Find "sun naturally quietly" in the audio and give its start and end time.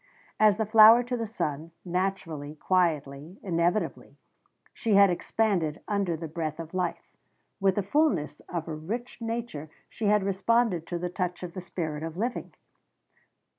1.27-3.37